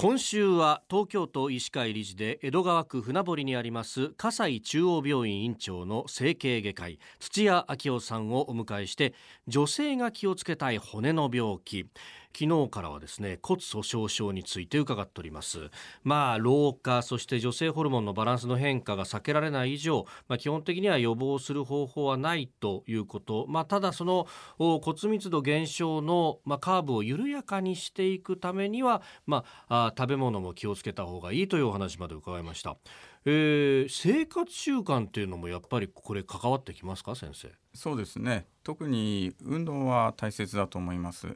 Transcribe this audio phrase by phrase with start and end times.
[0.00, 9.12] 今週は東京都医師会理事で江戸川区船堀にあります葛西中央病院院長の整形外科医土屋昭夫さんをお迎えして
[9.48, 11.88] 女性が気をつけたい骨の病気。
[12.36, 15.70] 昨日からはですね骨粗鬆症について伺っております。
[16.04, 23.46] まあ老化そして女性ホルモンのバランスの変化が避けられない以上、まあ、基本的には予防する方法はないということ。
[23.48, 24.26] まあただその
[24.58, 32.76] 骨密度減少の、まあ、カーブを緩やかにしていくためには、まあ、あ食べ物も気をつけた方がいいというお話まで伺いました、
[33.24, 37.48] えー、生活習慣っていうのもやっぱりこれ関わってきますか先生？
[37.74, 38.46] そうですね。
[38.64, 41.28] 特に運動は大切だと思います。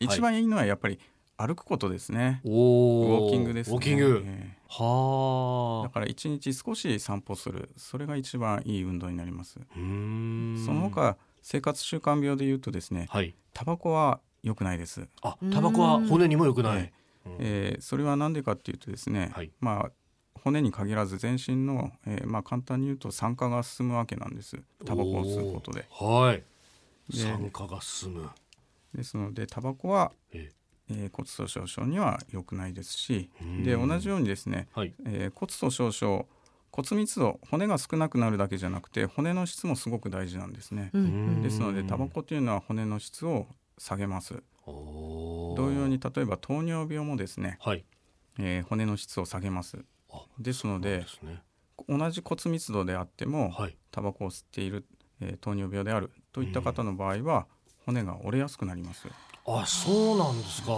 [0.00, 0.98] 一番いいのはやっぱり
[1.36, 2.40] 歩くことですね。
[2.44, 4.24] ウォーキングです、ね、ウォーキング。
[4.68, 5.88] はあ。
[5.88, 9.58] だから一日少し散歩する、それが一番いい運動になります。
[9.74, 15.08] その他生活習慣病でいうとですね、はい、タバコは良くないです。
[15.22, 16.92] あ、タバコは骨にも良くない。
[17.38, 19.90] えー、それは何でかっていうとですね、はい、まあ
[20.40, 24.58] 骨に限らず全身の、えー、まあ簡単に言うと酸化が進むわけなんです。
[24.84, 25.86] タバコを吸うことで。
[25.90, 26.44] はい。
[27.12, 28.28] 酸化が進む。
[28.94, 30.64] ですのでタバコは、ええ。
[30.90, 33.30] ー、骨粗しょう症には良くないですし
[33.64, 36.26] で同じようにですね、はい、えー、骨粗しょう症
[36.70, 40.90] 骨密度骨が少なくなるだけじゃなくて骨の質もすごく大事なんですね。
[41.40, 43.46] ですのでタバコというのは骨の質を
[43.78, 44.42] 下げます。
[44.66, 47.84] 同様に例えば糖尿病もですね、はい、
[48.40, 49.78] えー、骨の質を下げます。
[50.40, 51.42] ですので、ね、
[51.88, 54.84] 同じ骨密度であっても、はい、タバコを吸っている、
[55.20, 57.46] えー、糖尿病であるといった方の場合は、
[57.86, 59.08] 骨が折れやすくなります
[59.46, 60.72] あそうなんですか。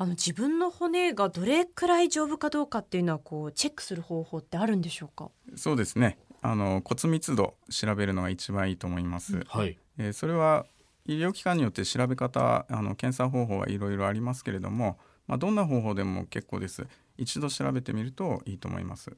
[0.00, 5.30] あの自分の骨がどれくらい丈夫かどうかっていうのはこうチェックする方法ってあるんでしょうか？
[5.56, 6.18] そうですね。
[6.40, 10.66] あの骨密度調べるのが一番いいと思います、はい、えー、それは
[11.04, 16.86] 医療機関によって調べ方あの検査方法はいろいろありますけれども、まあ、どんな方法でも結構です。
[17.16, 19.10] 一度調べてみるといいと思います。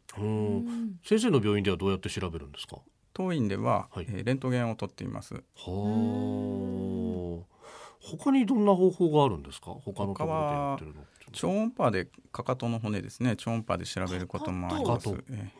[1.04, 2.78] 先生の病院ではどうやって調べるんですか？
[3.20, 5.34] 当院では、はい、えー、レントゲンを取っています。
[5.34, 5.40] は
[8.02, 9.72] 他にどんな方法があるんですか？
[9.72, 11.02] 他のところでやってるの？
[11.32, 13.36] 超音波でかかとの骨ですね。
[13.36, 15.10] 超音波で調べることもあります。
[15.28, 15.50] え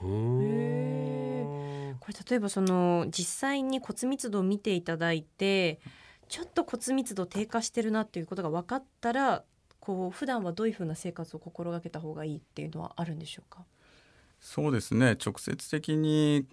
[2.01, 5.81] これ例えばその実際に骨密度を見ていただいて
[6.29, 9.45] ちょっと骨密度低下してるなっていうことが分かったら
[9.81, 13.67] こう普段はどういうふうな生活を心がけた方がいいっていうのはあるんでしょうか？
[14.41, 15.19] そうですね。
[15.23, 16.47] 直接的に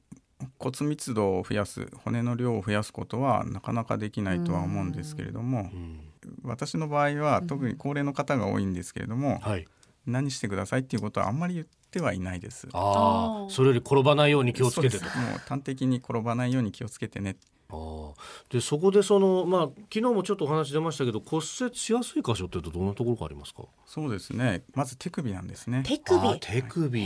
[0.59, 5.69] 骨密度を増やす骨の量を増やすことはなかなかできないとは思うんですけれども、
[6.44, 9.68] 私の場合は特に高齢の方が多いんですけれども、はい、
[10.06, 12.68] 何してくださいっていうことはあんまり言ってはいないです。
[12.73, 15.06] ああ、それより転ばないように気をつけてと。
[15.06, 17.35] もう端的に転ばないように気をつけてね。
[17.69, 18.13] あ
[18.50, 19.61] でそこでそのまあ
[19.94, 23.63] 昨日もちょっとお話出ましたけど骨折しやすい箇所ってどんなところがありますか？
[23.85, 24.63] そうですね。
[24.73, 25.83] まず手首なんですね。
[25.85, 26.39] 手首。
[26.39, 27.00] 手首。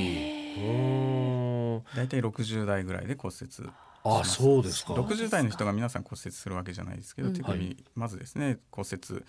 [1.95, 3.69] 大体六十代ぐらいで骨折。
[4.03, 9.23] あそうですか60代の人が皆さん骨折するわけじゃないですけど、うん、手首、はい、まずですね骨折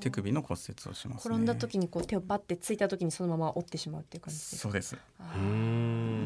[0.00, 4.96] 手首の骨折をします、ね、転んだ時にこう手をバッてついた時にそのまま折ってしまうっていう感じそうです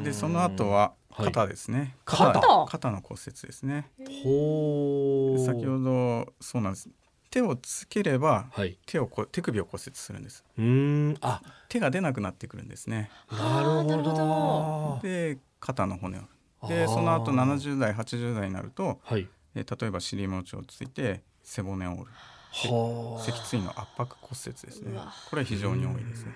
[0.02, 0.94] でその後は
[1.24, 2.66] 肩ですね、はい、肩。
[2.68, 3.90] 肩の骨折ですね。
[4.24, 6.88] ほ先ほどそうなんです。
[7.30, 10.44] 手をつければ、はい、手をこ手首を骨折するんです。
[10.58, 11.16] うん。
[11.20, 11.40] あ。
[11.68, 13.10] 手が出なくなってくるんですね。
[13.30, 15.00] なるほど。
[15.02, 16.22] で肩の骨を。
[16.68, 22.06] でその後70代80代になると、はい、え例えば尻餅をついて背骨を折る。
[22.52, 24.98] 脊椎の圧迫骨折ですね。
[25.30, 26.26] これは非常に多いです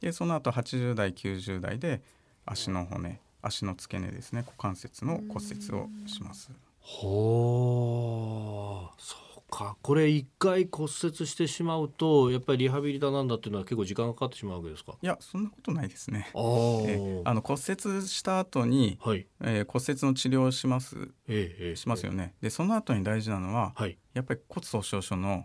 [0.00, 2.02] でその後80代90代で
[2.46, 4.42] 足の骨足の付け根ですね。
[4.42, 6.52] 股関節の骨折をします。
[6.80, 9.76] ほうそうか。
[9.82, 14.94] これ一回骨折してしまうとやっぱりリハビリだなんだっていうのは結構時間がかかってしまうわけですか？
[15.02, 16.30] いやそんなことないですね。
[16.34, 16.38] あ、
[16.86, 19.26] えあの骨折した後に、はい。
[19.42, 22.34] えー、骨折の治療をします、ええしますよね。
[22.40, 25.44] でその後に大事なのは、はい、やっぱり骨粗しょう症の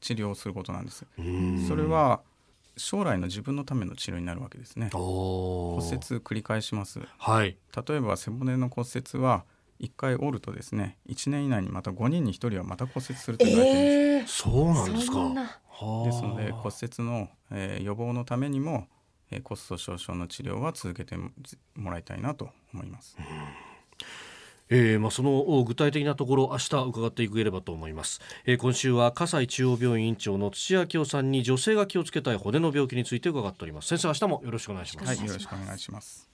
[0.00, 1.06] 治療をすることなんです。
[1.68, 2.22] それは
[2.76, 4.90] 将来の自分のための治療になるわけですね。
[4.92, 7.56] 骨折繰り返します、はい、
[7.86, 9.44] 例えば背骨の骨折は
[9.80, 15.62] 1回折るとですね1年以内にまた5人に1人はまた骨折すると言われているんです、えー、そうなんですか。
[16.04, 18.86] ですので骨折の、えー、予防のためにも、
[19.30, 23.16] えー、骨粗しょう症の治療は続けてもらいたいなと思います。
[24.68, 33.88] えーまあ、その具体的なところ明日伺っていければと思います、えー、今週は葛西中央病院院長の土屋清さんに女性が気をつけたい骨の病気について伺っております。
[33.88, 36.31] 先生明日もよろしくお願いします、はい、よろしくお願いします。